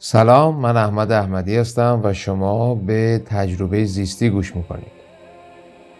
سلام 0.00 0.54
من 0.60 0.76
احمد 0.76 1.12
احمدی 1.12 1.56
هستم 1.56 2.00
و 2.04 2.12
شما 2.12 2.74
به 2.74 3.22
تجربه 3.26 3.84
زیستی 3.84 4.30
گوش 4.30 4.56
می‌کنید. 4.56 4.98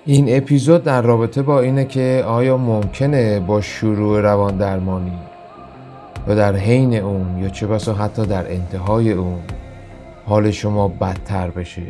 این 0.04 0.36
اپیزود 0.36 0.84
در 0.84 1.02
رابطه 1.02 1.43
با 1.43 1.61
اینه 1.61 1.85
که 1.85 2.24
آیا 2.26 2.56
ممکنه 2.56 3.40
با 3.40 3.61
شروع 3.61 4.21
روان 4.21 4.56
درمانی 4.56 5.19
و 6.29 6.34
در 6.34 6.56
حین 6.56 6.95
اون 6.95 7.38
یا 7.42 7.48
چه 7.48 7.66
بسا 7.66 7.95
حتی 7.95 8.26
در 8.26 8.53
انتهای 8.53 9.12
اون 9.12 9.41
حال 10.27 10.51
شما 10.51 10.89
بدتر 10.89 11.51
بشه؟ 11.51 11.83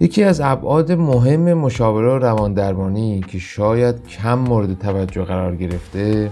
یکی 0.00 0.24
از 0.24 0.40
ابعاد 0.40 0.92
مهم 0.92 1.54
مشاوره 1.54 2.08
و 2.08 2.18
روان 2.18 2.54
درمانی 2.54 3.20
که 3.20 3.38
شاید 3.38 4.06
کم 4.06 4.38
مورد 4.38 4.78
توجه 4.78 5.24
قرار 5.24 5.56
گرفته 5.56 6.30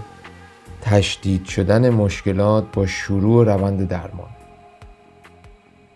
تشدید 0.81 1.45
شدن 1.45 1.89
مشکلات 1.89 2.63
با 2.73 2.85
شروع 2.85 3.45
روند 3.45 3.87
درمان. 3.87 4.29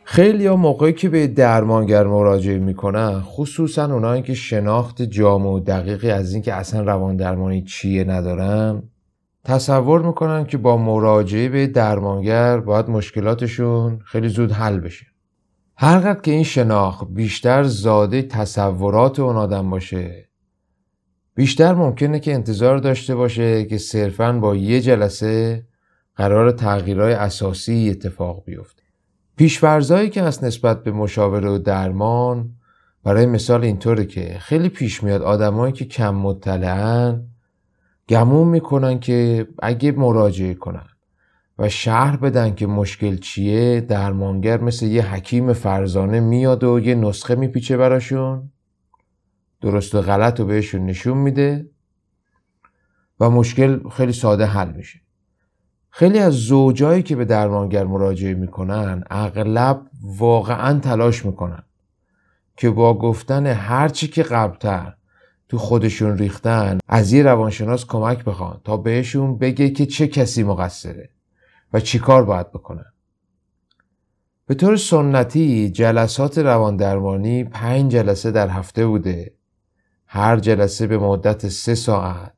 خیلی 0.03 0.45
ها 0.45 0.55
موقعی 0.55 0.93
که 0.93 1.09
به 1.09 1.27
درمانگر 1.27 2.03
مراجعه 2.03 2.59
می‌کنن 2.59 3.21
خصوصا 3.21 3.93
اونایی 3.93 4.21
که 4.21 4.33
شناخت 4.33 5.01
جامع 5.01 5.49
و 5.49 5.59
دقیقی 5.59 6.11
از 6.11 6.33
اینکه 6.33 6.53
اصلا 6.53 6.81
روان 6.81 7.15
درمانی 7.15 7.63
چیه 7.63 8.03
ندارن 8.03 8.83
تصور 9.43 10.01
می‌کنن 10.01 10.45
که 10.45 10.57
با 10.57 10.77
مراجعه 10.77 11.49
به 11.49 11.67
درمانگر 11.67 12.59
باید 12.59 12.89
مشکلاتشون 12.89 13.99
خیلی 14.05 14.27
زود 14.27 14.51
حل 14.51 14.79
بشه. 14.79 15.05
هرقدر 15.77 16.21
که 16.21 16.31
این 16.31 16.43
شناخت 16.43 17.07
بیشتر 17.09 17.63
زاده 17.63 18.21
تصورات 18.21 19.19
اون 19.19 19.35
آدم 19.35 19.69
باشه 19.69 20.29
بیشتر 21.35 21.73
ممکنه 21.73 22.19
که 22.19 22.33
انتظار 22.33 22.77
داشته 22.77 23.15
باشه 23.15 23.65
که 23.65 23.77
صرفا 23.77 24.31
با 24.31 24.55
یه 24.55 24.81
جلسه 24.81 25.65
قرار 26.15 26.51
تغییرهای 26.51 27.13
اساسی 27.13 27.89
اتفاق 27.89 28.43
بیفته. 28.45 28.83
پیشورزایی 29.35 30.09
که 30.09 30.21
از 30.21 30.43
نسبت 30.43 30.83
به 30.83 30.91
مشاوره 30.91 31.49
و 31.49 31.57
درمان 31.57 32.49
برای 33.03 33.25
مثال 33.25 33.63
اینطوره 33.63 34.05
که 34.05 34.37
خیلی 34.39 34.69
پیش 34.69 35.03
میاد 35.03 35.21
آدمایی 35.21 35.73
که 35.73 35.85
کم 35.85 36.15
مطلعن 36.15 37.23
گمون 38.09 38.47
می‌کنن 38.47 38.99
که 38.99 39.47
اگه 39.59 39.91
مراجعه 39.91 40.53
کنن 40.53 40.87
و 41.59 41.69
شهر 41.69 42.17
بدن 42.17 42.55
که 42.55 42.67
مشکل 42.67 43.17
چیه 43.17 43.81
درمانگر 43.81 44.61
مثل 44.61 44.85
یه 44.85 45.13
حکیم 45.13 45.53
فرزانه 45.53 46.19
میاد 46.19 46.63
و 46.63 46.79
یه 46.79 46.95
نسخه 46.95 47.35
میپیچه 47.35 47.77
براشون. 47.77 48.51
درست 49.63 49.95
و 49.95 50.01
غلط 50.01 50.39
رو 50.39 50.45
بهشون 50.45 50.85
نشون 50.85 51.17
میده 51.17 51.69
و 53.19 53.29
مشکل 53.29 53.89
خیلی 53.89 54.13
ساده 54.13 54.45
حل 54.45 54.71
میشه. 54.71 54.99
خیلی 55.89 56.19
از 56.19 56.33
زوجایی 56.33 57.03
که 57.03 57.15
به 57.15 57.25
درمانگر 57.25 57.83
مراجعه 57.83 58.33
می‌کنن 58.33 59.03
اغلب 59.09 59.81
واقعا 60.17 60.79
تلاش 60.79 61.25
می‌کنن 61.25 61.63
که 62.57 62.69
با 62.69 62.93
گفتن 62.99 63.47
هرچی 63.47 64.07
که 64.07 64.23
قبلتر 64.23 64.93
تو 65.49 65.57
خودشون 65.57 66.17
ریختن 66.17 66.77
از 66.87 67.13
یه 67.13 67.23
روانشناس 67.23 67.85
کمک 67.85 68.23
بخوان 68.23 68.61
تا 68.63 68.77
بهشون 68.77 69.37
بگه 69.37 69.69
که 69.69 69.85
چه 69.85 70.07
کسی 70.07 70.43
مقصره 70.43 71.09
و 71.73 71.79
چی 71.79 71.99
کار 71.99 72.23
باید 72.23 72.51
بکنن. 72.51 72.93
به 74.45 74.55
طور 74.55 74.77
سنتی 74.77 75.69
جلسات 75.69 76.37
روان 76.37 76.77
درمانی 76.77 77.43
پنج 77.43 77.91
جلسه 77.91 78.31
در 78.31 78.49
هفته 78.49 78.87
بوده. 78.87 79.33
هر 80.15 80.39
جلسه 80.39 80.87
به 80.87 80.97
مدت 80.97 81.47
سه 81.47 81.75
ساعت. 81.75 82.33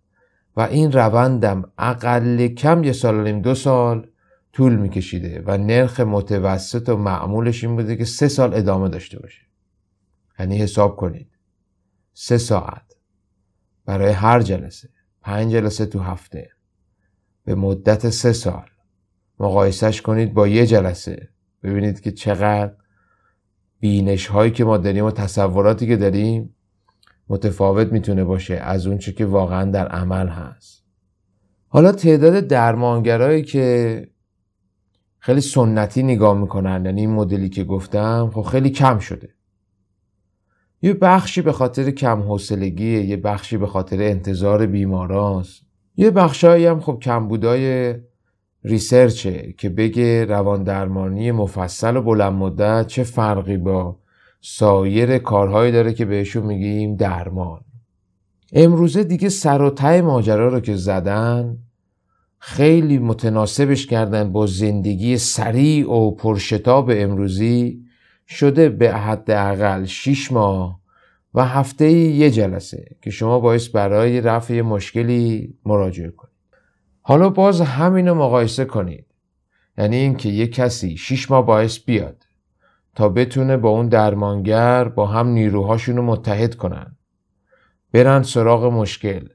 و 0.58 0.62
این 0.62 0.92
روندم 0.92 1.72
اقل 1.78 2.48
کم 2.48 2.84
یه 2.84 2.92
سال 2.92 3.16
و 3.16 3.24
نیم 3.24 3.42
دو 3.42 3.56
سال 3.56 4.08
طول 4.54 4.76
میکشیده 4.76 5.44
و 5.46 5.58
نرخ 5.58 6.00
متوسط 6.00 6.90
و 6.90 6.98
معمولش 6.98 7.64
این 7.64 7.76
بوده 7.76 7.96
که 7.96 8.06
سه 8.06 8.28
سال 8.28 8.54
ادامه 8.54 8.90
داشته 8.90 9.20
باشه. 9.20 9.42
یعنی 10.40 10.58
حساب 10.58 10.96
کنید. 10.96 11.30
سه 12.14 12.38
ساعت 12.38 12.96
برای 13.86 14.12
هر 14.12 14.42
جلسه. 14.42 14.90
پنج 15.22 15.52
جلسه 15.52 15.86
تو 15.86 16.00
هفته. 16.00 16.50
به 17.46 17.56
مدت 17.56 18.10
سه 18.10 18.34
سال. 18.34 18.70
مقایسش 19.40 20.02
کنید 20.02 20.34
با 20.34 20.48
یه 20.48 20.66
جلسه. 20.66 21.30
ببینید 21.64 22.00
که 22.00 22.12
چقدر 22.12 22.74
بینش 23.80 24.28
هایی 24.28 24.52
که 24.52 24.64
ما 24.64 24.78
داریم 24.78 25.06
و 25.06 25.12
تصوراتی 25.12 25.88
که 25.88 25.98
داریم 25.98 26.55
متفاوت 27.30 27.92
می‌تونه 27.92 28.24
باشه 28.24 28.54
از 28.54 28.88
اون 28.88 28.98
که 28.98 29.26
واقعا 29.26 29.72
در 29.72 29.88
عمل 29.88 30.28
هست. 30.28 30.84
حالا 31.68 31.92
تعداد 31.92 32.40
درمانگرایی 32.40 33.42
که 33.42 34.08
خیلی 35.20 35.42
سنتی 35.42 36.04
نگاه 36.04 36.40
می‌کنن 36.40 36.86
یعنی 36.86 37.02
این 37.02 37.10
مدلی 37.10 37.50
که 37.50 37.64
گفتم 37.64 38.32
خب 38.34 38.42
خیلی 38.42 38.70
کم 38.70 39.00
شده. 39.00 39.30
یه 40.82 40.94
بخشی 40.94 41.42
به 41.42 41.52
خاطر 41.52 41.92
کم 41.92 42.22
حوصلگیه 42.22 43.06
یه 43.06 43.18
بخشی 43.18 43.58
به 43.58 43.68
خاطر 43.68 44.02
انتظار 44.02 44.66
بیماراست. 44.66 45.62
یه 45.98 46.12
بخشایی 46.12 46.66
هم 46.66 46.80
خب 46.80 47.00
کمبودای 47.02 47.96
ریسرچه 48.64 49.54
که 49.58 49.70
بگه 49.70 50.26
روان 50.26 50.64
درمانی 50.64 51.32
مفصل 51.32 51.98
و 51.98 52.02
بلند 52.02 52.34
مدت 52.34 52.88
چه 52.88 53.04
فرقی 53.04 53.58
با 53.58 54.00
سایر 54.48 55.18
کارهایی 55.18 55.72
داره 55.72 55.94
که 55.94 56.06
بهشون 56.06 56.46
میگیم 56.46 56.96
درمان. 56.96 57.62
امروزه 58.54 59.04
دیگه 59.04 59.30
سر 59.30 59.62
و 59.62 59.70
ته 59.70 60.02
ماجرا 60.02 60.48
رو 60.48 60.60
که 60.60 60.76
زدن 60.76 61.58
خیلی 62.40 62.98
متناسبش 62.98 63.88
کردن 63.88 64.32
با 64.32 64.48
زندگی 64.48 65.18
سریع 65.18 65.92
و 65.92 66.12
پرشتاب 66.12 66.92
امروزی 66.94 67.86
شده 68.28 68.70
به 68.70 68.94
حداقل 68.94 69.86
6 69.86 70.32
ماه 70.32 70.80
و 71.34 71.46
هفته 71.46 71.92
یه 71.92 72.32
جلسه 72.32 72.86
که 73.02 73.10
شما 73.10 73.40
باعث 73.40 73.70
برای 73.70 74.22
رفع 74.22 74.62
مشکلی 74.62 75.54
مراجعه 75.66 76.10
کنید. 76.10 76.36
حالا 77.02 77.30
باز 77.30 77.62
همینو 77.62 78.16
مقایسه 78.16 78.66
کنید. 78.66 79.06
یعنی 79.78 79.96
اینکه 79.96 80.30
یه 80.30 80.48
کسی 80.48 80.98
6 80.98 81.32
ماه 81.32 81.46
باعث 81.46 81.80
بیاد 81.80 82.25
تا 82.96 83.10
بتونه 83.10 83.58
با 83.58 83.70
اون 83.70 83.88
درمانگر 83.88 84.84
با 84.84 85.06
هم 85.06 85.28
نیروهاشون 85.28 85.98
رو 85.98 86.04
متحد 86.04 86.56
کنن. 86.56 86.96
برن 87.92 88.24
سراغ 88.24 88.66
مشکل 88.66 89.28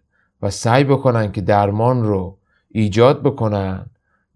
و 0.42 0.50
سعی 0.50 0.84
بکنن 0.84 1.32
که 1.32 1.40
درمان 1.40 2.02
رو 2.02 2.38
ایجاد 2.68 3.22
بکنن. 3.22 3.86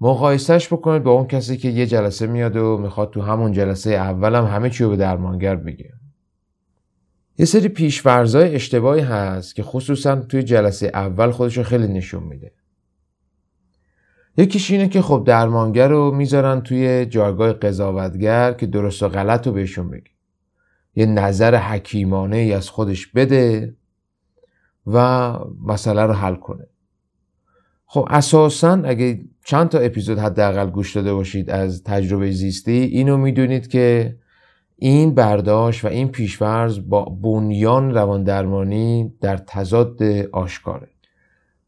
مقایسش 0.01 0.73
بکنید 0.73 1.03
با 1.03 1.11
اون 1.11 1.27
کسی 1.27 1.57
که 1.57 1.69
یه 1.69 1.87
جلسه 1.87 2.27
میاد 2.27 2.57
و 2.57 2.79
می‌خواد 2.79 3.11
تو 3.11 3.23
همون 3.23 3.53
جلسه 3.53 3.91
اولم 3.91 4.45
همه 4.45 4.71
چی 4.71 4.85
رو 4.85 4.91
به 4.91 4.97
درمانگر 4.97 5.56
بگه. 5.56 5.93
یه 7.39 7.47
سری 7.47 7.69
پیشورزای 7.69 8.55
اشتباهی 8.55 9.01
هست 9.01 9.55
که 9.55 9.62
خصوصا 9.62 10.17
توی 10.17 10.43
جلسه 10.43 10.91
اول 10.95 11.31
خودش 11.31 11.59
خیلی 11.59 11.89
نشون 11.89 12.23
میده. 12.23 12.53
یکیش 14.37 14.71
اینه 14.71 14.89
که 14.89 15.03
خب 15.03 15.22
درمانگر 15.27 15.89
رو 15.89 16.11
می‌ذارن 16.11 16.61
توی 16.61 17.06
جایگاه 17.06 17.53
قضاوتگر 17.53 18.53
که 18.53 18.67
درست 18.67 19.03
و 19.03 19.09
غلط 19.09 19.47
رو 19.47 19.53
بهشون 19.53 19.91
بگه 19.91 20.11
یه 20.97 21.06
نظر 21.06 21.55
حکیمانه 21.56 22.37
ای 22.37 22.53
از 22.53 22.69
خودش 22.69 23.06
بده 23.06 23.75
و 24.87 25.33
مسئله 25.67 26.03
رو 26.03 26.12
حل 26.12 26.34
کنه. 26.34 26.67
خب 27.87 28.09
اساسا 28.11 28.83
اگه 28.84 29.21
چند 29.44 29.69
تا 29.69 29.78
اپیزود 29.78 30.19
حداقل 30.19 30.71
گوش 30.71 30.97
داده 30.97 31.15
باشید 31.15 31.50
از 31.50 31.83
تجربه 31.83 32.31
زیستی 32.31 32.73
اینو 32.73 33.17
می‌دونید 33.17 33.69
که 33.69 34.17
این 34.77 35.15
برداشت 35.15 35.84
و 35.84 35.89
این 35.89 36.09
پیشورز 36.09 36.81
با 36.89 37.05
بنیان 37.05 37.94
روان 37.94 38.25
درمانی 38.25 39.15
در 39.21 39.37
تضاد 39.37 40.03
آشکاره. 40.33 40.94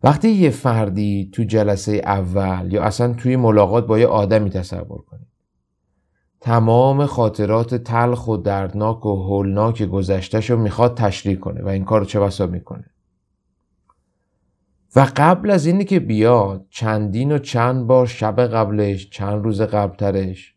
وقتی 0.07 0.31
یه 0.31 0.51
فردی 0.51 1.31
تو 1.33 1.43
جلسه 1.43 1.93
اول 1.93 2.73
یا 2.73 2.83
اصلا 2.83 3.13
توی 3.13 3.37
ملاقات 3.37 3.87
با 3.87 3.99
یه 3.99 4.07
آدمی 4.07 4.51
تصور 4.51 5.03
کنید 5.03 5.27
تمام 6.41 7.07
خاطرات 7.07 7.75
تلخ 7.75 8.29
و 8.29 8.37
دردناک 8.37 9.07
و 9.07 9.23
هولناک 9.23 9.83
گذشتهش 9.83 10.51
رو 10.51 10.59
می‌خواد 10.59 10.97
تشریح 10.97 11.37
کنه 11.37 11.63
و 11.63 11.69
این 11.69 11.85
کار 11.85 12.05
چه 12.05 12.21
بسا 12.21 12.47
می‌کنه؟ 12.47 12.91
و 14.97 15.07
قبل 15.17 15.51
از 15.51 15.67
اینی 15.67 15.85
که 15.85 16.01
بیاد 16.01 16.67
چندین 16.71 17.33
و 17.33 17.39
چند 17.39 17.87
بار 17.87 18.07
شب 18.07 18.41
قبلش 18.41 19.11
چند 19.11 19.45
روز 19.45 19.61
قبلترش 19.61 20.55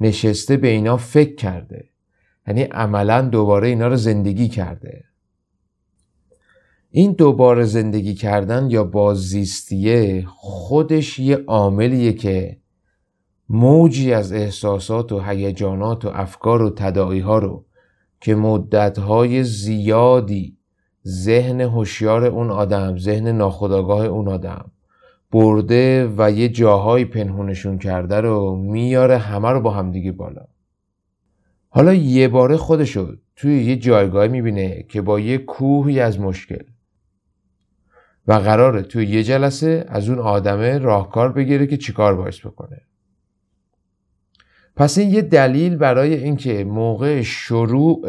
نشسته 0.00 0.56
به 0.56 0.68
اینا 0.68 0.96
فکر 0.96 1.34
کرده 1.34 1.88
یعنی 2.46 2.62
عملا 2.62 3.20
دوباره 3.20 3.68
اینا 3.68 3.86
رو 3.86 3.96
زندگی 3.96 4.48
کرده. 4.48 5.04
این 6.94 7.12
دوباره 7.12 7.64
زندگی 7.64 8.14
کردن 8.14 8.70
یا 8.70 8.84
باززیستیه 8.84 10.24
خودش 10.28 11.18
یه 11.18 11.36
عاملیه 11.46 12.12
که 12.12 12.56
موجی 13.48 14.12
از 14.12 14.32
احساسات 14.32 15.12
و 15.12 15.20
هیجانات 15.20 16.04
و 16.04 16.08
افکار 16.08 16.62
و 16.62 16.70
تداعی 16.70 17.20
ها 17.20 17.38
رو 17.38 17.64
که 18.20 18.34
مدتهای 18.34 19.44
زیادی 19.44 20.56
ذهن 21.06 21.60
هوشیار 21.60 22.24
اون 22.24 22.50
آدم 22.50 22.98
ذهن 22.98 23.28
ناخودآگاه 23.28 24.06
اون 24.06 24.28
آدم 24.28 24.70
برده 25.30 26.14
و 26.18 26.30
یه 26.30 26.48
جاهایی 26.48 27.04
پنهونشون 27.04 27.78
کرده 27.78 28.20
رو 28.20 28.56
میاره 28.56 29.18
همه 29.18 29.48
رو 29.48 29.60
با 29.60 29.70
همدیگه 29.70 30.12
بالا. 30.12 30.44
حالا 31.68 31.94
یه 31.94 32.28
باره 32.28 32.56
خودشو 32.56 33.16
توی 33.36 33.64
یه 33.64 33.76
جایگاه 33.76 34.28
می‌بینه 34.28 34.84
که 34.88 35.02
با 35.02 35.20
یه 35.20 35.38
کوهی 35.38 36.00
از 36.00 36.20
مشکل 36.20 36.62
و 38.26 38.32
قراره 38.32 38.82
توی 38.82 39.06
یه 39.06 39.22
جلسه 39.22 39.84
از 39.88 40.08
اون 40.08 40.18
آدمه 40.18 40.78
راهکار 40.78 41.32
بگیره 41.32 41.66
که 41.66 41.76
چیکار 41.76 42.16
باعث 42.16 42.40
بکنه. 42.46 42.80
پس 44.76 44.98
این 44.98 45.10
یه 45.10 45.22
دلیل 45.22 45.76
برای 45.76 46.14
اینکه 46.14 46.64
موقع 46.64 47.22
شروع 47.22 48.08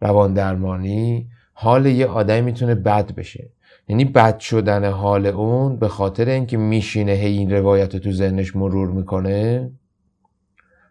روان 0.00 0.34
درمانی 0.34 1.28
حال 1.52 1.86
یه 1.86 2.06
آدمی 2.06 2.40
می‌تونه 2.40 2.74
بد 2.74 3.14
بشه. 3.14 3.50
یعنی 3.88 4.04
بد 4.04 4.38
شدن 4.38 4.90
حال 4.90 5.26
اون 5.26 5.76
به 5.76 5.88
خاطر 5.88 6.28
اینکه 6.28 6.56
میشینه 6.56 7.12
هی 7.12 7.32
این 7.38 7.50
روایت 7.50 7.94
رو 7.94 8.00
تو 8.00 8.12
ذهنش 8.12 8.56
مرور 8.56 8.90
می‌کنه 8.90 9.70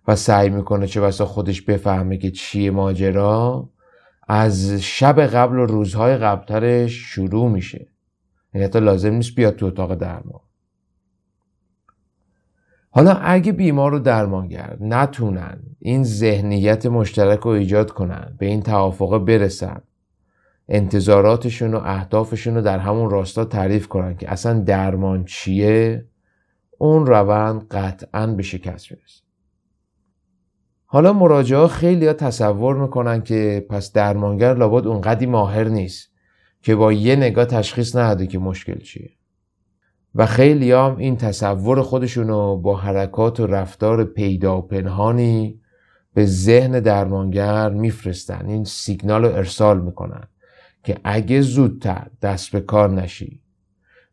و 0.08 0.16
سعی 0.16 0.50
می‌کنه 0.50 0.88
چه 0.88 1.02
بسا 1.02 1.26
خودش 1.26 1.62
بفهمه 1.62 2.18
که 2.18 2.32
چیه 2.32 2.72
ماجرا 2.72 3.70
از 4.28 4.72
شب 4.72 5.22
قبل 5.22 5.60
و 5.60 5.66
روزهای 5.66 6.18
قبلترش 6.18 6.92
شروع 6.92 7.50
میشه. 7.52 7.88
یعنی 8.54 8.66
حتی 8.66 8.80
لازم 8.80 9.14
نیست 9.14 9.36
بیاد 9.36 9.56
تو 9.56 9.66
اتاق 9.66 9.96
درمان. 9.96 10.42
حالا 12.92 13.12
اگه 13.12 13.52
بیمار 13.52 13.92
رو 13.92 14.00
درمانگر 14.00 14.78
نتونن 14.80 15.60
این 15.80 16.04
ذهنیت 16.04 16.86
مشترک 16.86 17.40
رو 17.40 17.52
ایجاد 17.52 17.92
کنن 17.92 18.36
به 18.38 18.46
این 18.46 18.62
توافقه 18.62 19.20
برسن. 19.20 19.82
انتظاراتشون 20.70 21.74
و 21.74 21.82
اهدافشون 21.84 22.56
رو 22.56 22.62
در 22.62 22.80
همون 22.80 23.10
راستا 23.10 23.46
تعریف 23.46 23.88
کنن 23.88 24.18
که 24.18 24.32
اصلا 24.32 24.60
درمان 24.60 25.26
چیه؟ 25.26 26.06
اون 26.78 27.06
روند 27.06 27.68
قطعا 27.68 28.28
به 28.28 28.44
شکست 28.44 28.92
می‌رسه. 28.92 29.24
حالا 30.86 31.14
مراجعه 31.14 31.68
خیلی 31.68 32.08
ها 32.08 32.14
تصور 32.14 32.76
می‌کنن 32.76 33.22
که 33.22 33.66
پس 33.70 33.94
درمانگر 33.94 34.54
لابد 34.54 34.88
اونقدی 34.88 35.26
ماهر 35.26 35.64
نیست. 35.64 36.10
که 36.62 36.76
با 36.76 36.94
یه 36.94 37.16
نگاه 37.16 37.46
تشخیص 37.46 37.96
نهده 37.96 38.28
که 38.28 38.40
مشکل 38.40 38.80
چیه. 38.80 39.10
و 40.16 40.26
خیلی 40.26 40.72
هم 40.72 40.96
این 40.98 41.18
تصور 41.18 41.82
خودشونو 41.82 42.58
با 42.58 42.76
حرکات 42.76 43.40
و 43.40 43.48
رفتار 43.48 44.04
پیدا 44.04 44.58
و 44.58 44.62
پنهانی 44.62 45.60
به 46.14 46.26
ذهن 46.26 46.80
درمانگر 46.80 47.70
میفرستن. 47.70 48.46
این 48.46 48.64
سیگنال 48.64 49.26
رو 49.26 49.36
ارسال 49.36 49.82
می‌کنن 49.82 50.28
که 50.84 50.98
اگه 51.04 51.42
زودتر 51.42 52.08
دست 52.22 52.52
به 52.52 52.62
کار 52.62 52.90
نشی 52.90 53.42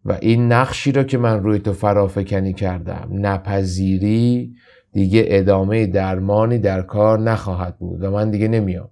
و 0.05 0.19
این 0.21 0.53
نقشی 0.53 0.93
رو 0.93 1.03
که 1.03 1.19
من 1.19 1.43
روی 1.43 1.59
تو 1.59 1.73
فرافکنی 1.73 2.53
کردم 2.53 3.09
نپذیری 3.13 4.55
دیگه 4.93 5.25
ادامه 5.27 5.87
درمانی 5.87 6.59
در 6.59 6.83
کار 6.83 7.19
نخواهد 7.19 7.79
بود 7.79 8.05
و 8.05 8.11
من 8.11 8.31
دیگه 8.31 8.49
نمیام. 8.49 8.91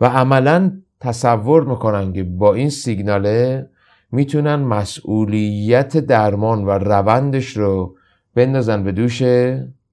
و 0.00 0.06
عملا 0.06 0.80
تصور 1.04 1.64
می‌کنن 1.64 2.12
که 2.12 2.22
با 2.22 2.54
این 2.54 2.70
سیگناله 2.70 3.70
می‌تونن 4.12 4.54
مسئولیت 4.54 5.96
درمان 5.96 6.64
و 6.64 6.70
روندش 6.70 7.56
رو 7.56 7.96
بندازن 8.34 8.84
به 8.84 8.92
دوش 8.92 9.22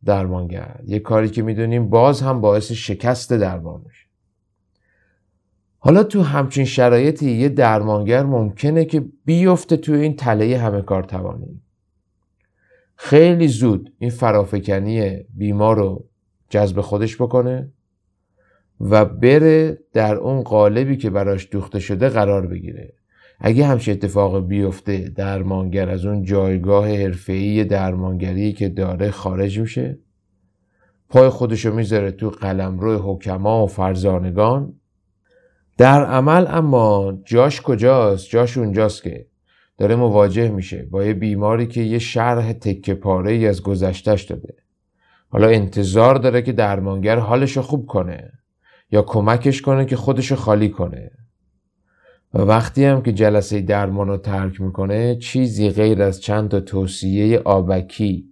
درمانگر. 0.05 0.79
یه 0.85 0.99
کاری 0.99 1.29
که 1.29 1.41
می‌دونیم 1.41 1.89
باز 1.89 2.21
هم 2.21 2.41
باعث 2.41 2.71
شکست 2.71 3.33
درمان 3.33 3.81
میشه. 3.85 4.05
حالا 5.79 6.03
تو 6.03 6.21
همچین 6.21 6.65
شرایطی 6.65 7.31
یه 7.31 7.49
درمانگر 7.49 8.23
ممکنه 8.23 8.85
که 8.85 9.05
بیفته 9.25 9.77
تو 9.77 9.93
این 9.93 10.15
تله 10.15 10.57
همه 10.57 10.81
کار 10.81 11.03
توانی. 11.03 11.61
خیلی 12.95 13.47
زود 13.47 13.93
این 13.99 14.09
فرافکنی 14.09 15.13
بیمار 15.33 15.77
رو 15.77 16.05
جذب 16.49 16.81
خودش 16.81 17.21
بکنه. 17.21 17.71
و 18.89 19.05
بره 19.05 19.77
در 19.93 20.15
اون 20.15 20.41
قالبی 20.41 20.97
که 20.97 21.09
براش 21.09 21.47
دوخته 21.51 21.79
شده 21.79 22.09
قرار 22.09 22.47
بگیره. 22.47 22.93
اگه 23.39 23.65
همچین 23.65 23.93
اتفاق 23.93 24.47
بیفته 24.47 24.97
درمانگر 25.15 25.89
از 25.89 26.05
اون 26.05 26.23
جایگاه 26.23 26.87
حرفه‌ای 26.87 27.63
درمانگری 27.63 28.53
که 28.53 28.69
داره 28.69 29.11
خارج 29.11 29.59
میشه 29.59 29.99
پای 31.09 31.29
خودشو 31.29 31.73
می‌ذاره 31.73 32.11
تو 32.11 32.29
قلمرو 32.29 32.97
حکما 32.97 33.63
و 33.63 33.67
فرزانگان. 33.67 34.73
در 35.77 36.05
عمل 36.05 36.45
اما 36.49 37.13
جاش 37.25 37.61
کجاست؟ 37.61 38.29
جاش 38.29 38.57
اونجاست 38.57 39.03
که 39.03 39.25
داره 39.77 39.95
مواجه 39.95 40.49
میشه 40.49 40.87
با 40.91 41.05
یه 41.05 41.13
بیماری 41.13 41.67
که 41.67 41.81
یه 41.81 41.99
شرح 41.99 42.53
تکه 42.53 42.93
پاره 42.93 43.31
ای 43.31 43.47
از 43.47 43.61
گذشتش 43.61 44.23
داده. 44.23 44.53
حالا 45.29 45.47
انتظار 45.47 46.15
داره 46.15 46.41
که 46.41 46.51
درمانگر 46.51 47.19
حالشو 47.19 47.61
خوب 47.61 47.85
کنه. 47.85 48.31
یا 48.91 49.01
کمکش 49.01 49.61
کنه 49.61 49.85
که 49.85 49.95
خودشو 49.95 50.35
خالی 50.35 50.69
کنه. 50.69 51.11
و 52.33 52.41
وقتی 52.41 52.85
هم 52.85 53.01
که 53.01 53.13
جلسه 53.13 53.61
درمان 53.61 54.07
رو 54.07 54.17
ترک 54.17 54.61
می‌کنه 54.61 55.15
چیزی 55.15 55.69
غیر 55.69 56.01
از 56.01 56.21
چند 56.21 56.49
تا 56.49 56.59
توصیه 56.59 57.39
آبکی 57.39 58.25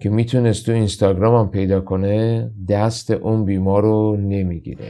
که 0.00 0.10
می‌تونست 0.10 0.66
تو 0.66 0.72
اینستاگرام 0.72 1.34
هم 1.44 1.50
پیدا 1.50 1.80
کنه 1.80 2.50
دست 2.68 3.10
اون 3.10 3.44
بیمار 3.44 3.82
رو 3.82 4.16
نمی‌گیره. 4.16 4.88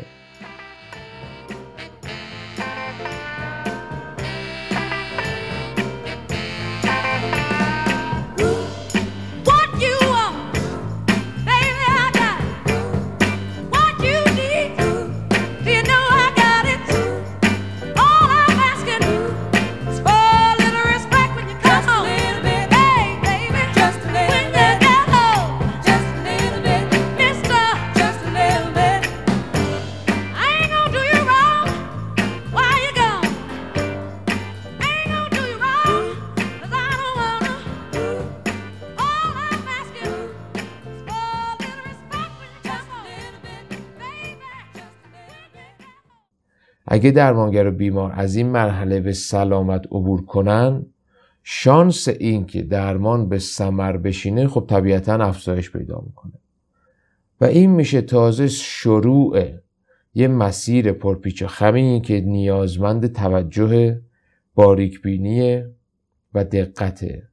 اگه 46.87 47.11
درمانگر 47.11 47.67
و 47.67 47.71
بیمار 47.71 48.13
از 48.15 48.37
این 48.37 48.47
مرحله 48.47 49.01
به 49.01 49.13
سلامت 49.13 49.87
عبور 49.87 50.25
کنن 50.25 50.87
شانس 51.43 52.09
این 52.09 52.47
که 52.47 52.63
درمان 52.63 53.29
به 53.29 53.39
سمر 53.39 53.97
بشینه 53.97 54.49
خب 54.49 54.67
طبیعتا 54.69 55.15
افزایش 55.15 55.71
پیدا 55.71 56.03
می‌کنه. 56.07 56.33
و 57.41 57.45
این 57.45 57.71
میشه 57.71 58.01
تازه 58.01 58.49
شروع 58.49 59.45
یه 60.15 60.29
مسیر 60.29 60.93
پرپیچ 60.93 61.43
و 61.43 61.47
خمی 61.47 62.03
که 62.05 62.21
نیازمند 62.21 63.13
توجه 63.13 64.01
باریکبینی 64.55 65.63
و 66.35 66.45
دقته 66.45 67.29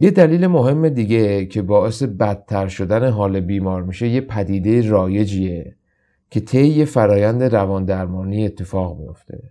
یه 0.00 0.10
دلیل 0.10 0.46
مهم 0.46 0.88
دیگه 0.88 1.46
که 1.46 1.62
باعث 1.62 2.02
بدتر 2.02 2.68
شدن 2.68 3.10
حال 3.10 3.40
بیمار 3.40 3.82
میشه 3.82 4.08
یه 4.08 4.20
پدیده 4.20 4.88
رایجیه. 4.88 5.77
که 6.30 6.40
طی 6.40 6.84
فرایند 6.84 7.42
روان 7.42 7.84
درمانی 7.84 8.46
اتفاق 8.46 9.00
میفته 9.00 9.42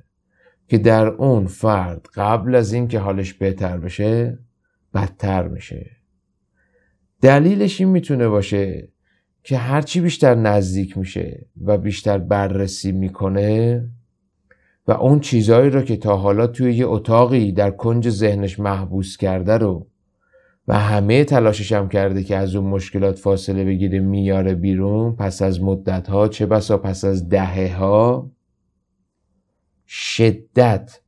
که 0.67 0.77
در 0.77 1.07
اون 1.07 1.47
فرد 1.47 2.07
قبل 2.15 2.55
از 2.55 2.73
اینکه 2.73 2.99
حالش 2.99 3.33
بهتر 3.33 3.77
بشه 3.77 4.39
بدتر 4.93 5.47
میشه. 5.47 5.91
دلیلش 7.21 7.81
این 7.81 7.89
می‌تونه 7.89 8.27
باشه 8.27 8.89
که 9.43 9.57
هرچی 9.57 10.01
بیشتر 10.01 10.35
نزدیک 10.35 10.97
میشه 10.97 11.45
و 11.65 11.77
بیشتر 11.77 12.17
بررسی 12.17 12.91
می‌کنه 12.91 13.83
و 14.87 14.91
اون 14.91 15.19
چیزهایی 15.19 15.69
رو 15.69 15.81
که 15.81 15.97
تا 15.97 16.17
حالا 16.17 16.47
توی 16.47 16.73
یه 16.73 16.87
اتاقی 16.87 17.51
در 17.51 17.71
کنج 17.71 18.09
ذهنش 18.09 18.59
محبوس 18.59 19.17
کرده 19.17 19.57
رو 19.57 19.87
و 20.67 20.79
همه 20.79 21.23
تلاشش 21.23 21.71
هم 21.71 21.89
کرده 21.89 22.23
که 22.23 22.37
از 22.37 22.55
اون 22.55 22.69
مشکلات 22.69 23.19
فاصله 23.19 23.63
بگیره 23.63 23.99
میاره 23.99 24.55
بیرون 24.55 25.15
پس 25.15 25.41
از 25.41 25.61
مدت 25.61 26.07
ها 26.07 26.27
چه 26.27 26.45
بسا 26.45 26.77
پس 26.77 27.05
از 27.05 27.29
دهه 27.29 27.75
ها 27.77 28.31
شدت 29.87 31.01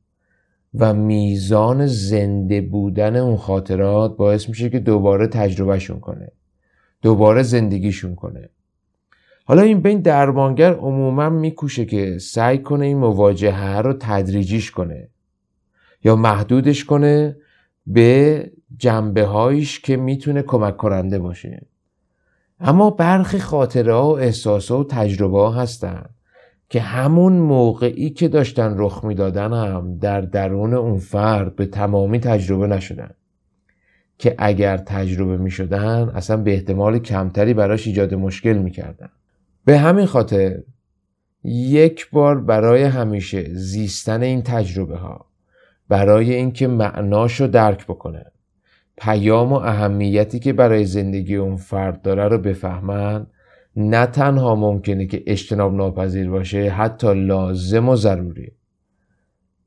و 0.74 0.94
میزان 0.94 1.86
زنده 1.86 2.60
بودن 2.60 3.16
اون 3.16 3.36
خاطرات 3.36 4.16
باعث 4.16 4.48
میشه 4.48 4.70
که 4.70 4.78
دوباره 4.78 5.26
تجربهشون 5.26 6.00
کنه 6.00 6.32
دوباره 7.02 7.42
زندگیشون 7.42 8.14
کنه. 8.14 8.48
حالا 9.44 9.62
این 9.62 9.80
بین 9.80 10.00
درمانگر 10.00 10.72
عموما 10.74 11.28
میکوشه 11.28 11.84
که 11.84 12.18
سعی 12.18 12.58
کنه 12.58 12.86
این 12.86 12.98
مواجهه 12.98 13.78
رو 13.78 13.92
تدریجیش 14.00 14.70
کنه 14.70 15.08
یا 16.04 16.16
محدودش 16.16 16.84
کنه 16.84 17.36
به 17.86 18.50
جنبه 18.78 19.24
هایش 19.24 19.80
که 19.80 19.96
می‌تونه 19.96 20.42
کمک 20.42 20.76
کننده 20.76 21.18
باشه. 21.18 21.66
اما 22.60 22.90
برخی 22.90 23.38
خاطره 23.38 23.94
ها 23.94 24.08
و 24.08 24.18
احساس 24.18 24.70
و 24.70 24.84
تجربه 24.84 25.38
ها 25.38 25.50
هستن 25.50 26.04
که 26.68 26.80
همون 26.80 27.32
موقعی 27.32 28.10
که 28.10 28.28
داشتن 28.28 28.74
رخ 28.78 29.04
می‌دادن 29.04 29.52
هم 29.52 29.98
در 29.98 30.20
درون 30.20 30.74
اون 30.74 30.98
فرد 30.98 31.56
به 31.56 31.66
تمامی 31.66 32.20
تجربه 32.20 32.66
نشدن. 32.66 33.10
که 34.18 34.34
اگر 34.38 34.76
تجربه 34.76 35.36
می 35.36 35.50
شدن 35.50 36.08
اصلا 36.08 36.36
به 36.36 36.54
احتمال 36.54 36.98
کمتری 36.98 37.54
براش 37.54 37.86
ایجاد 37.86 38.14
مشکل 38.14 38.52
می 38.52 38.70
کردن. 38.70 39.08
به 39.64 39.78
همین 39.78 40.06
خاطر 40.06 40.62
یک 41.44 42.10
بار 42.10 42.40
برای 42.40 42.82
همیشه 42.82 43.54
زیستن 43.54 44.22
این 44.22 44.42
تجربه 44.42 44.96
ها 44.96 45.26
برای 45.88 46.34
اینکه 46.34 46.66
معناش 46.66 47.40
رو 47.40 47.46
درک 47.46 47.86
بکنن 47.86 48.24
پیام 49.00 49.52
و 49.52 49.56
اهمیتی 49.56 50.38
که 50.38 50.52
برای 50.52 50.84
زندگی 50.84 51.36
اون 51.36 51.56
فرد 51.56 52.02
داره 52.02 52.28
رو 52.28 52.38
بفهمن 52.38 53.26
نه 53.76 54.06
تنها 54.06 54.54
ممکنه 54.54 55.06
که 55.06 55.22
اجتناب 55.26 55.74
ناپذیر 55.74 56.30
باشه 56.30 56.70
حتی 56.70 57.14
لازم 57.14 57.88
و 57.88 57.96
ضروری. 57.96 58.52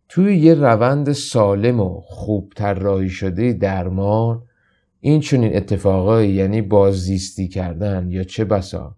توی 0.09 0.37
یه 0.37 0.53
روند 0.53 1.11
سالم 1.11 1.79
و 1.79 2.01
خوب 2.01 2.53
طراحی 2.55 3.09
شده 3.09 3.53
درمان 3.53 4.43
این 4.99 5.19
چنین 5.19 5.55
اتفاقایی 5.55 6.31
یعنی 6.31 6.61
باززیستی 6.61 7.47
کردن 7.47 8.11
یا 8.11 8.23
چه 8.23 8.45
بسا 8.45 8.95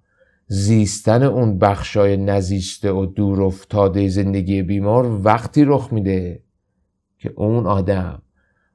زیستن 0.47 1.23
اون 1.23 1.59
بخشای 1.59 2.17
نزیسته 2.17 2.91
و 2.91 3.05
دور 3.05 3.43
افتاده 3.43 4.07
زندگی 4.07 4.61
بیمار 4.61 5.21
وقتی 5.23 5.65
رخ 5.65 5.93
میده 5.93 6.43
که 7.19 7.33
اون 7.35 7.65
آدم 7.65 8.21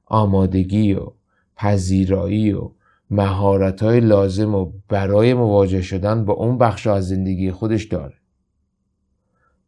آمادگی 0.05 0.93
و 0.93 1.11
پذیرایی 1.55 2.53
و 2.53 2.71
مهارت 3.09 3.83
های 3.83 3.99
لازم 3.99 4.55
و 4.55 4.71
برای 4.87 5.33
مواجه 5.33 5.81
شدن 5.81 6.25
با 6.25 6.33
اون 6.33 6.57
بخش 6.57 6.87
از 6.87 7.07
زندگی 7.07 7.51
خودش 7.51 7.83
داره. 7.83 8.13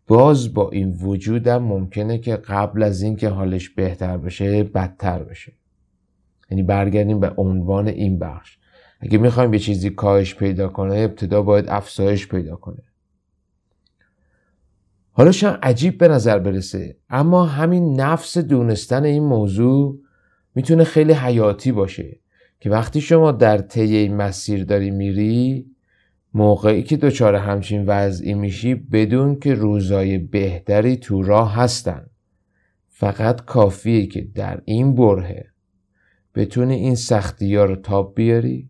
باز 0.08 0.54
با 0.54 0.70
این 0.70 0.98
وجودم 1.02 1.64
ممکنه 1.64 2.18
که 2.18 2.36
قبل 2.36 2.84
از 2.84 3.02
اینکه 3.02 3.30
حالش 3.30 3.70
بهتر 3.70 4.18
بشه 4.18 4.64
بدتر 4.64 5.24
بشه. 5.24 5.54
یعنی 6.52 6.64
برگردیم 6.64 7.20
به 7.20 7.34
عنوان 7.38 7.88
این 7.88 8.20
بخش. 8.20 8.58
اگه 9.00 9.18
می‌خوایم 9.18 9.54
یه 9.54 9.60
چیزی 9.60 9.90
کاهش 9.90 10.36
پیدا 10.36 10.68
کنه 10.68 10.96
ابتدا 10.96 11.42
باید 11.42 11.66
افزایش 11.68 12.28
پیدا 12.28 12.56
کنه. 12.56 12.84
حالا 15.12 15.32
شاید 15.32 15.60
عجیب 15.64 15.98
به 15.98 16.08
نظر 16.08 16.40
برسه 16.40 16.98
اما 17.10 17.46
همین 17.46 18.02
نفس 18.02 18.38
دونستن 18.38 19.04
این 19.04 19.24
موضوع 19.24 20.00
می‌تونه 20.56 20.84
خیلی 20.84 21.14
حیاتی 21.14 21.72
باشه 21.72 22.20
که 22.60 22.70
وقتی 22.70 23.02
شما 23.02 23.32
در 23.32 23.58
طی 23.58 24.10
مسیر 24.10 24.64
داری 24.64 24.92
میری 24.92 25.66
موقعی 26.34 26.84
که 26.84 26.98
دچار 26.98 27.36
همچین 27.36 27.86
وضعی 27.86 28.34
میشی 28.34 28.76
بدون 28.76 29.40
که 29.40 29.54
روزای 29.54 30.18
بهتری 30.18 30.98
تو 30.98 31.24
راه 31.24 31.56
هستن. 31.56 32.06
فقط 32.90 33.46
کافیه 33.46 34.06
که 34.06 34.22
در 34.22 34.62
این 34.66 34.96
برهه 34.96 35.46
بتونی 36.36 36.74
این 36.74 36.96
سختی 36.96 37.56
ها 37.56 37.66
رو 37.66 37.76
تاب 37.76 38.16
بیاری. 38.16 38.70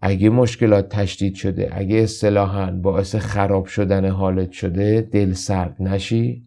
اگه 0.00 0.30
مشکلات 0.30 0.88
تشدید 0.88 1.34
شده 1.34 1.68
اگه 1.72 1.96
اصطلاحا 1.96 2.70
باعث 2.70 3.16
خراب 3.16 3.66
شدن 3.66 4.08
حالت 4.08 4.52
شده 4.52 5.00
دل 5.00 5.32
سرد 5.32 5.82
نشی 5.82 6.42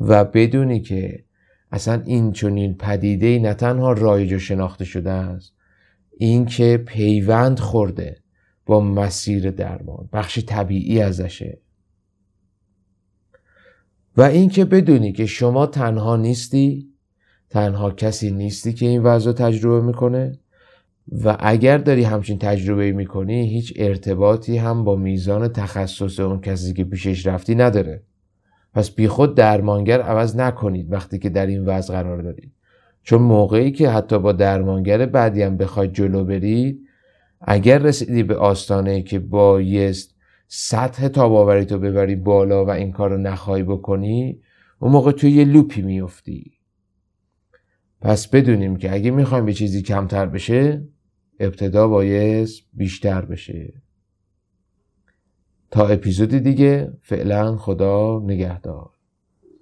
و 0.00 0.24
بدونی 0.24 0.80
که 0.80 1.23
اصلا 1.74 2.02
این 2.04 2.32
چنین 2.32 2.74
پدیده 2.74 3.38
نه 3.38 3.54
تنها 3.54 3.92
رایج 3.92 4.32
و 4.32 4.38
شناخته 4.38 4.84
شده 4.84 5.10
است 5.10 5.52
این 6.18 6.46
که 6.46 6.82
پیوند 6.86 7.58
خورده 7.58 8.16
با 8.66 8.80
مسیر 8.80 9.50
درمان 9.50 10.08
بخش 10.12 10.38
طبیعی 10.38 11.00
ازشه. 11.00 11.58
و 14.16 14.22
اینکه 14.22 14.64
بدونی 14.64 15.12
که 15.12 15.26
شما 15.26 15.66
تنها 15.66 16.16
نیستی 16.16 16.88
تنها 17.50 17.90
کسی 17.90 18.30
نیستی 18.30 18.72
که 18.72 18.86
این 18.86 19.02
وضع 19.02 19.32
تجربه 19.32 19.86
می‌کنه 19.86 20.38
و 21.24 21.36
اگر 21.40 21.78
داری 21.78 22.02
همچین 22.02 22.38
تجربه 22.38 22.92
می‌کنی 22.92 23.48
هیچ 23.48 23.72
ارتباطی 23.76 24.56
هم 24.56 24.84
با 24.84 24.96
میزان 24.96 25.48
تخصص 25.48 26.20
اون 26.20 26.40
کسی 26.40 26.72
که 26.72 26.84
پیشش 26.84 27.26
رفتی 27.26 27.54
نداره. 27.54 28.02
پس 28.74 28.90
بیخود 28.90 29.34
درمانگر 29.34 30.00
عوض 30.00 30.36
نکنید 30.36 30.92
وقتی 30.92 31.18
که 31.18 31.28
در 31.28 31.46
این 31.46 31.64
وضع 31.64 31.94
قرار 31.94 32.22
دارید 32.22 32.52
چون 33.02 33.22
موقعی 33.22 33.72
که 33.72 33.88
حتی 33.88 34.18
با 34.18 34.32
درمانگر 34.32 35.06
بعدی 35.06 35.42
هم 35.42 35.56
بخواید 35.56 35.92
جلو 35.92 36.24
برید 36.24 36.80
اگر 37.40 37.78
رسیدی 37.78 38.22
به 38.22 38.36
آستانه 38.36 39.02
که 39.02 39.18
بایست 39.18 40.14
سطح 40.48 41.08
تاباوری 41.08 41.64
تو 41.64 41.78
ببری 41.78 42.16
بالا 42.16 42.64
و 42.64 42.70
این 42.70 42.92
کار 42.92 43.10
رو 43.10 43.16
نخواهی 43.18 43.62
بکنی 43.62 44.40
اون 44.78 44.92
موقع 44.92 45.12
توی 45.12 45.30
یه 45.30 45.44
لوپی 45.44 45.82
میفتی 45.82 46.52
پس 48.00 48.28
بدونیم 48.28 48.76
که 48.76 48.94
اگه 48.94 49.10
می‌خوایم 49.10 49.46
به 49.46 49.52
چیزی 49.52 49.82
کمتر 49.82 50.26
بشه 50.26 50.84
ابتدا 51.40 51.88
بایست 51.88 52.62
بیشتر 52.72 53.24
بشه. 53.24 53.83
تا 55.70 55.88
اپیزود 55.88 56.34
دیگه 56.34 56.92
فعلا 57.02 57.56
خدا 57.56 58.20
نگهدار. 58.24 58.93